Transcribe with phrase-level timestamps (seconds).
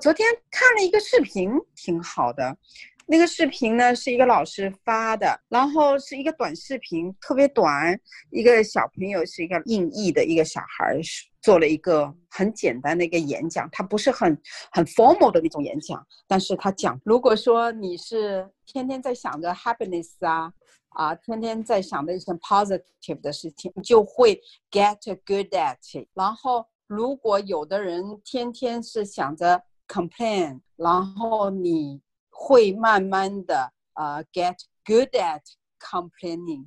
[0.00, 2.56] 昨天看了一个视频，挺好的。
[3.04, 8.00] 那个视频呢是一个老师发的，然后是一个短视频，特别短。
[8.30, 10.98] 一个小朋友是一个印裔的一个小孩，
[11.42, 14.40] 做了一个很简单的一个演讲，他不是很
[14.72, 20.50] 很 formal 的那种演讲，但是他讲，如果说你是天天在想着 happiness 啊
[20.90, 24.40] 啊，天天在想着一些 positive 的事情，就会
[24.70, 26.08] get good at it。
[26.14, 32.00] 然后如果有的人天天是想着 complain，然后你。
[32.42, 35.42] 会慢慢的啊，get good at
[35.78, 36.64] complaining，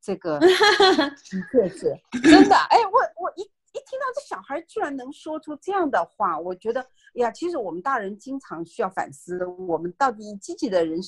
[0.00, 0.46] 这个的
[1.50, 2.54] 确是 真的。
[2.54, 11.00] 哎，我我一一听到这小孩居然能说出这样的话，我觉得呀，其实我们大人经常需要反思，我们到底以积极的人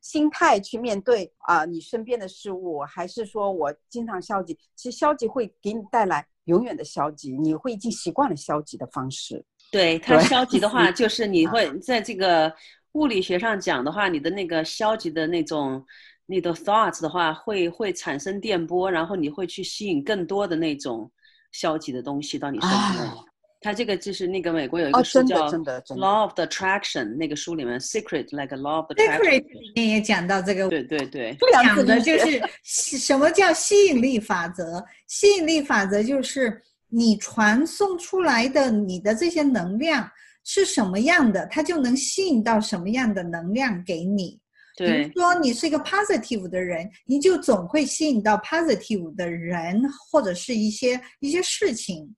[0.00, 4.58] 心态去面对啊，你身边的事物，还是说我经常消极？
[4.74, 9.44] 其实消极会给你带来永远的消极，你会已经习惯了消极的方式。
[9.74, 12.52] 对 它消极的话， 就是你会在这个。
[12.94, 15.84] 物理学上讲的话，你的那个消极的那种
[16.26, 21.10] 你的 thoughts 的话，会会产生电波，然后你会去吸引更多的那种
[21.50, 23.12] 消极的东西到你身边。
[23.60, 30.68] 他这个就是那个美国有一个书叫 Law of Attraction，那个书里面 Secret like a Law of Attraction 里面也讲到这个。
[30.68, 34.80] 对对对，讲的就是什么叫吸引力法则？
[35.08, 36.62] 吸引力法则就是
[36.94, 40.08] 你传送出来的你的这些能量。
[40.46, 44.38] 是什么样的，它就能吸引到什么样的能量给你。
[44.76, 52.14] 比如说，你是一个 positive 的人，你就总会吸引到 positive 的人或者是一些一些事情。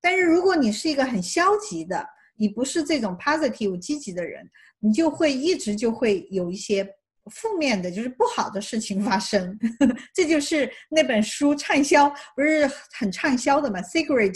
[0.00, 2.02] 但是如果你是一个很消极的，
[2.38, 6.82] 你不是这种 positive 积极的人，你就会一直就会有一些。
[7.30, 9.58] 负面的就是不好的事情发生，
[10.14, 14.30] 这就是那本书畅销，不是很畅销的嘛，《Secret》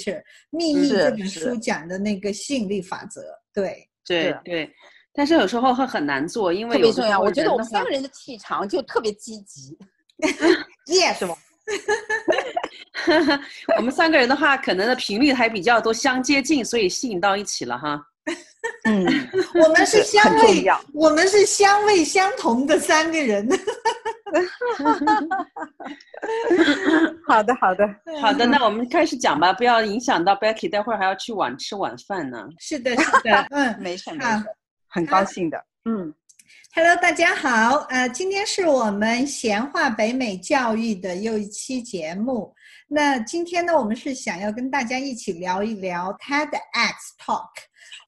[0.51, 3.23] 秘密这本书讲的那个吸引力法则。
[3.52, 4.70] 对对对，
[5.12, 7.20] 但是有时候会很难做，因为特别重要。
[7.20, 9.77] 我觉得我们三个人的气场就特别积极，
[10.86, 11.36] Yes，是吗？
[13.77, 18.05] 我们三个人的话，可能的频率还比较都相接近，所以吸引到一起了哈。
[18.85, 19.05] 嗯，
[19.55, 23.48] 我们是香味，我们是香味相同的三个人。
[27.27, 27.89] 好的，好的，
[28.20, 32.48] 好的，那我们开始讲吧，不要影响到 Becky，待会儿还要去晚吃晚饭呢。
[32.58, 34.45] 是的，是的，嗯，没事，没事，
[34.89, 35.58] 很高兴的。
[35.85, 36.13] 嗯
[36.74, 42.55] ，Hello，大家好，呃，今天是我们闲话北美教育的又一期节目。
[42.86, 47.48] 那今天呢，我们是想要跟大家一起聊一聊 TEDx Talk。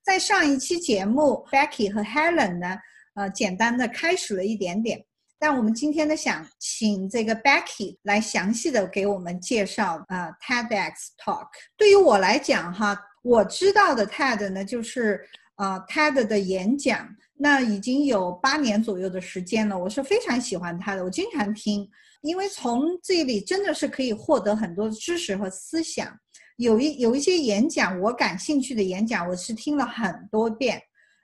[0.04, 2.76] 在上一期节目，Becky 和 Helen 呢，
[3.14, 5.04] 呃，简单的开始了一点点。
[5.38, 11.48] 但我们今天呢，想请这个 Becky 来详细的给我们介绍啊，TEDx Talk。
[11.76, 15.20] 对于我来讲哈，我知道的 TED 呢，就是
[15.54, 19.78] 啊，TED 的演讲，那已经有八年左右的时间了。
[19.78, 21.88] 我是非常喜欢他的，我经常听，
[22.22, 26.16] 因为从这里真的是可以获得很多知识和思想。
[26.56, 30.80] 有一有一些演讲，我感兴趣的演讲，我是听了很多遍。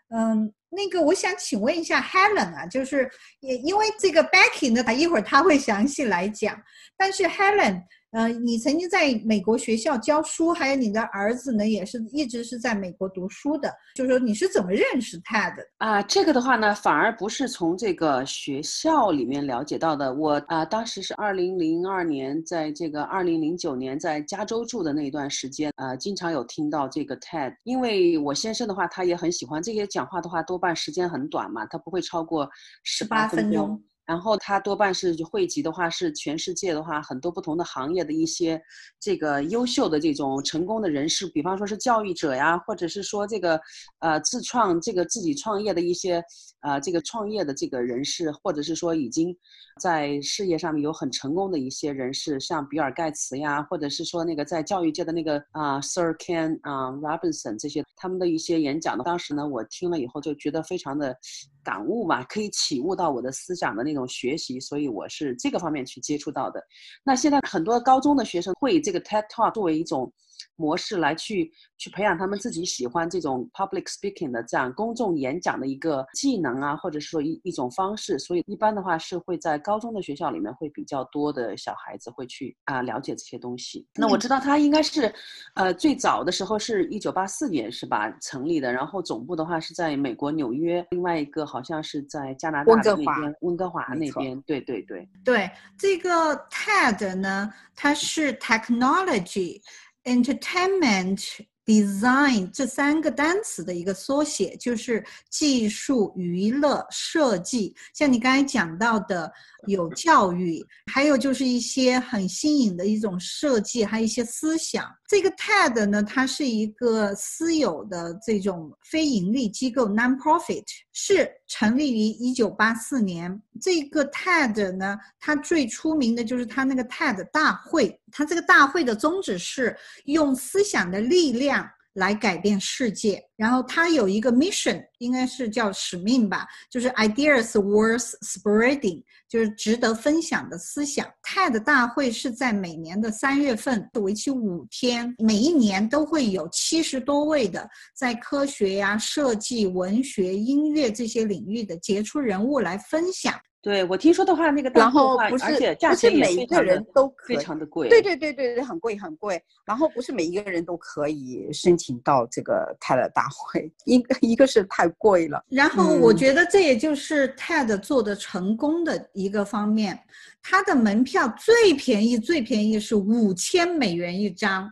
[0.09, 6.61] 嗯，那个我想请问一下 Helen 啊，就是也因为这个 Becky 呢，他一会儿他会详细来讲，
[6.97, 7.83] 但是 Helen。
[8.13, 13.71] 呃，你曾经在美国学校教书，还有你的儿子呢，也是一直是在美国读书的。
[13.95, 16.01] 就是说，你是怎么认识 Ted 的啊？
[16.03, 20.15] 这个的话呢，反而不是从这个学校里面了解到的。
[20.15, 27.55] 我啊，当时是二零零二年，在这个二零零九年在加州住的那一段时间，呃，经常有听到这个 TED。
[27.65, 32.49] 因为我先生的话，他也很喜欢这些讲话的话，多半时间很短嘛，他不会超过
[32.85, 33.83] 十八分钟。
[34.09, 38.59] 然后他多半是汇集的话，是全世界的话，很多不同的行业的一些
[38.99, 43.61] 这个优秀的这种成功的人士，比方说是教育者呀，或者是说这个
[43.99, 46.25] 呃自创这个自己创业的一些
[46.61, 49.37] 呃这个创业的这个人士，或者是说已经
[49.79, 61.15] 在事业上面有很成功的一些人士，像比尔盖茨呀，或者是说那个在教育界的那个啊 Sir Ken 啊 Robinson 这些他们的一些演讲呢，当时呢我听了以后就觉得非常的。
[61.63, 66.63] 感悟嘛，可以启悟到我的思想的那种学习，所以我是这个方面去接触到的。
[67.05, 70.13] 那现在很多高中的学生会以这个 TED Talk 作为一种。
[70.57, 83.87] 模式来去去培养他们自己喜欢这种 public speaking 的这样公众演讲的一个技能啊，或者是说一一种方式，所以一般的话是会在高中的学校里面会比较多的小孩子会去啊了解这些东西。
[83.95, 85.13] 那我知道他应该是，
[85.55, 94.41] 呃，最早的时候是一九八四年是吧成立的，然后总部的话是在美国纽约，另外一个好像是在加拿大那边温哥华那边。
[94.43, 99.61] 对对对对，这个 TED 呢，它是 technology。
[100.05, 101.23] Entertainment
[101.65, 107.77] design 这三个单词的一个缩写，就是技术、娱乐、设计。
[107.93, 109.31] 像你刚才讲到的，
[109.67, 114.87] 有教育，还有就是一些很新颖的一种设计，还有一些思想。
[115.09, 123.43] 这个 TED 呢，它是一个私有的这种非盈利机构 （non-profit），是成立于一九八四年。
[123.61, 127.99] 这个 TED 呢，它最出名的就是它那个 TED 大会。
[128.13, 131.69] 它这个大会的宗旨是用思想的力量。
[131.99, 141.05] 来改变世界，然后它有一个 mission，应该是叫使命吧，就是 ideas worth spreading，就是值得分享的思想。
[141.25, 153.35] TED 大会是在每年的三月份，为期五天，每一年都会有七十多位的在科学呀、设计、文学、音乐这些领域的杰出人物来分享。
[153.61, 159.43] 对我听说的话，那个然后不是不是每一个人都非常的贵，对对对对对，很贵很贵。
[159.67, 165.45] 然后不是每一个人都可以申请到这个 TED 大会，一个一个是太贵了。
[165.49, 169.99] 然后我觉得这也就是 TED 做的成功的一个方面，
[170.43, 174.71] 它的门票最便宜最便宜是五千美元一张。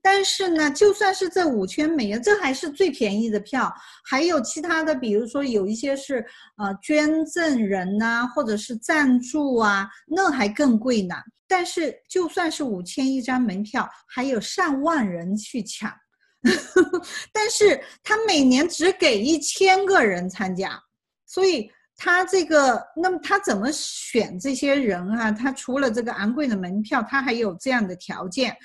[0.00, 3.72] 但是呢，就算是这五千美元，这还是最便宜的票。
[4.04, 6.24] 还有其他的，比如说有一些是
[6.56, 11.14] 呃捐赠人呐，或者是赞助啊，那还更贵呢。
[11.46, 15.92] 但是就算是五千一张门票，还有上万人去抢。
[17.32, 20.80] 但是他每年只给一千个人参加，
[21.26, 25.32] 所以他这个，那么他怎么选这些人啊？
[25.32, 28.56] 他除了这个昂贵的门票，他还有这样的条件。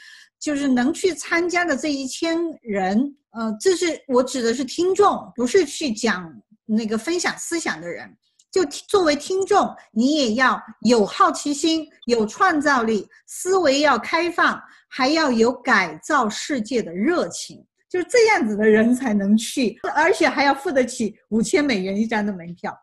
[0.43, 6.29] 就是能去参加的这一千人，呃，这是我指的是听众，不是去讲
[6.65, 8.13] 那个分享思想的人。
[8.51, 17.65] 就作为听众，你也要有好奇心，有创造力，思维要开放，还要有改造世界的热情。
[17.89, 22.77] 就是这样子的人才能去，而且还要付得起五千美元一张的门票。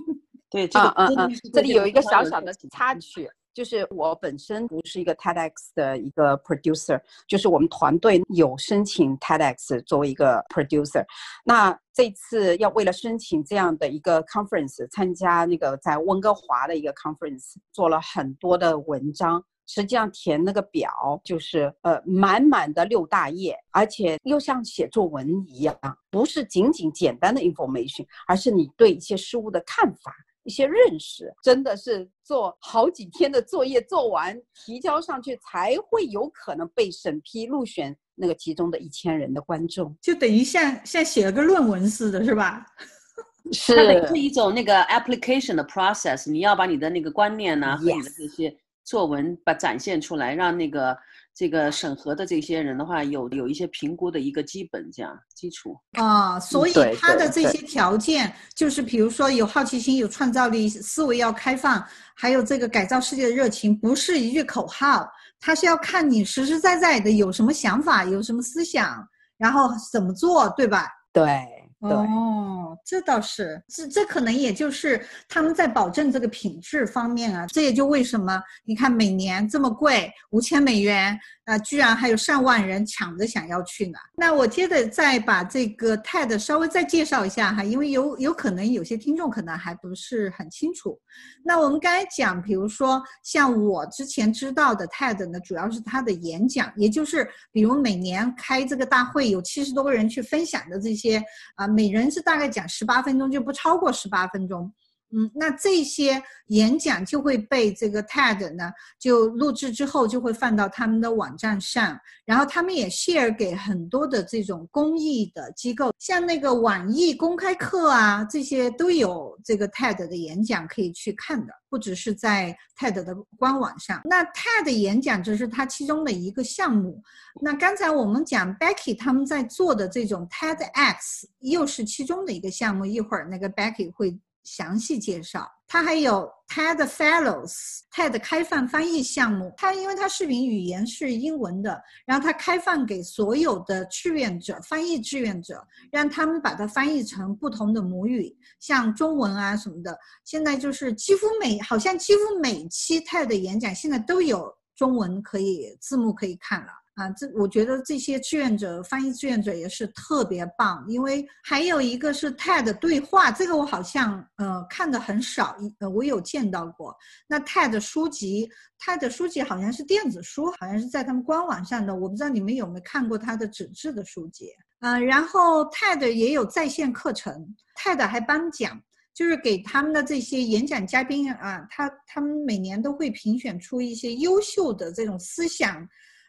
[0.50, 3.26] 对，这个嗯嗯，这里有一个小小的插曲。
[3.56, 11.02] 就是我本身不是一个 TEDx 的一个 producer，就是我们团队有申请 TEDx 作为一个 producer。
[11.42, 19.42] 那这次要为了申请这样的一个 conference，参加那个在温哥华的一个 conference，做了很多的文章。
[19.68, 25.74] 实际上填那个表就是呃满满的六大页，而且又像写作文一样，
[26.10, 30.14] 不是仅仅简单的 information，而是你对一些事物的看法。
[30.46, 42.64] 一些认识真的是做好几天的作业做完提交上去才会有可能被审批入选那个其中的一千人的观众，就等于像像写了个论文似的，是吧？
[43.52, 50.96] 是是一种那个 application 的 process，你要把你的那个观念呢和你的这些作文把展现出来，让那个。
[51.36, 65.06] 这个审核的这些人的话，有有一些评估的一个基本这样基础啊，所以他的这些条件就是，比如说有好奇心、有创造力、思维要开放，还有这个改造世界的热情，不是一句口号，
[65.38, 69.06] 他是要看你实实在在的有什么想法、有什么思想，
[69.36, 70.88] 然后怎么做，对吧？
[71.12, 71.55] 对。
[71.94, 81.18] 哦，这倒是，这这可能也就是他们在保证这个品质方面啊，这也就为什么你看每年这么贵，五千美元。
[81.46, 83.98] 啊，居然还有上万人抢着想要去呢。
[84.16, 91.00] 那我接着再把这个 TED 稍微再介绍一下哈，因为有有可能有些听众可能还不是很清楚。
[91.44, 101.22] 那我们刚才讲，比如说像我之前知道的 TED 呢，主要是他的演讲，也就是比如每年开这个大会有七十多个人去分享的这些
[101.54, 104.72] 啊，每人是大概讲十八分钟，就不超过十八分钟。
[105.12, 124.02] 嗯，那这些演讲就会被这个 TED 呢，就录制之后就会放到他们的网站上，然后他们也 share 给很多的这种公益的机构，像那个网易公开课啊，这些都有这个 TED 的演讲可以去看的，不只是在 TED 的官网上。
[124.04, 127.00] 那 TED 演讲只是它其中的一个项目。
[127.40, 134.18] 那刚才我们讲 Becky 他们在做的这种 TEDx 又是其中的一个项目，一会儿那个 Becky 会。
[134.46, 139.52] 详细介绍，它还有 TED Fellows，TED 开放翻译项目。
[139.56, 149.98] 它因为它视频语言是英文的，然后它开放给所有的志愿者、翻译志愿者，让他们把它翻译成不同的母语，像中文啊什么的。
[150.24, 156.68] 现在就是几乎每好像几乎每期 TED 演讲现在都有中文可以字幕可以看了。
[156.96, 166.96] 啊，这我觉得这些志愿者、翻译志愿者也是特别棒，因为还有一个是 TED 对话，这个我好像呃看的很少，呃我有见到过。
[167.28, 168.48] 那 TED 书籍
[168.80, 174.48] ，TED 书籍好像是电子书，好像是在他们官网上的，我不知道你们有没有看过他的纸质的书籍。
[174.80, 178.80] 嗯，然后 TED 也有在线课程，TED 还颁奖，
[179.12, 185.86] 就是给他们的这些演讲嘉宾啊，他他们每年都会评选出一些优秀的这种思想。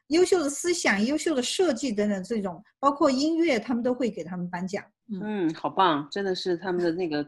[0.07, 4.83] 优秀的思想、优秀的设计等等，这种包括音乐，他们都会给他们颁奖。
[5.21, 7.25] 嗯，好棒，真的是他们的那个，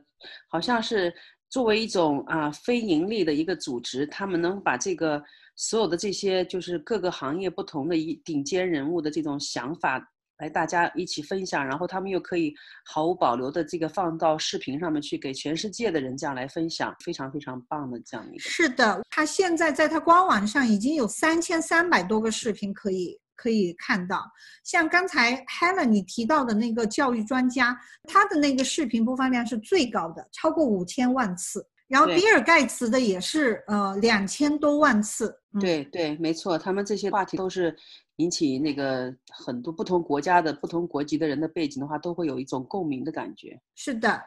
[0.47, 1.13] 好像是
[1.49, 5.21] 作为一种啊非盈利的一个组织，他们能把这个
[5.55, 10.01] 所有的这些就是各个行业不同的一顶尖人物的这种想法。
[10.39, 12.53] 来，大家一起分享，然后他们又可以
[12.85, 18.39] 毫无保留的这个放到视频上面去，给全世界的人这样来分享，非常非常棒的这样一个。
[18.39, 24.23] 是的，他现在在他官网上已经有三千三百多个视频可以可以看到。
[24.63, 27.77] 像刚才 Helen 你提到的那个教育专家，
[28.07, 31.67] 他的那个视频播放量是最高的，超过五千万次。
[31.89, 35.37] 然后比尔盖茨的也是呃两千多万次。
[35.59, 37.75] 对对，没错，他们这些话题都是。
[38.19, 43.57] 引起那个很多不同国家的不同国籍的人的背景的话，都会有一种共鸣的感觉。
[43.75, 44.21] 是的，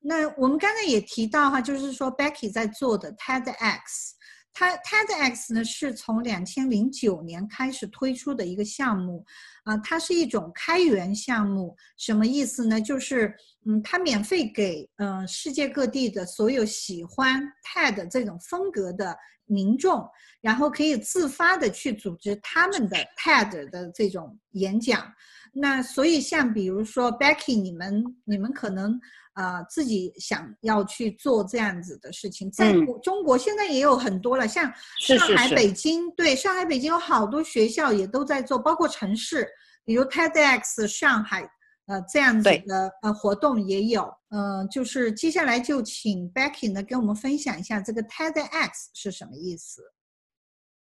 [0.00, 4.14] 那我们刚才也提到哈，就是说 Becky 在做的 TEDx，
[4.58, 9.24] 它 TEDx 呢是从两千零九年开始推出的一个项目，
[9.62, 12.80] 啊，它是一种开源项目，什么意思呢？
[12.80, 13.32] 就是
[13.66, 19.16] 嗯，它免费给嗯世界各地的所有喜欢 TED 这种风格的。
[19.50, 20.06] 民众，
[20.42, 25.10] 然后可以自发的去组织他们的 TED 的这种演讲。
[25.52, 28.98] 那所以像比如说 Becky，你们你们可能
[29.34, 39.48] 呃自己想要去做这样子的事情，在中国现在也有很多了，像上海、北京，对上海、北京有好多学校也都在做，包括城市，
[39.84, 41.48] 比如 TEDx 上海。
[41.90, 49.80] 呃，这样子的呃活动也有，嗯，就是接下来就请 Becky 呢跟我们分享一下这个 TEDx 是什么意思。